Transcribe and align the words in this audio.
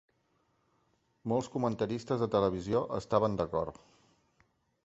Molts 1.33 1.51
comentaristes 1.57 2.25
de 2.25 2.31
televisió 2.39 2.81
estaven 3.01 3.41
d'acord. 3.43 3.83